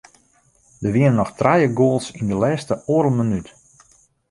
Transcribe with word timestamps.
Der 0.81 0.93
wiene 0.95 1.11
noch 1.17 1.31
trije 1.39 1.69
goals 1.79 2.05
yn 2.19 2.27
de 2.31 2.35
lêste 2.43 2.75
oardel 2.93 3.13
minút. 3.19 3.47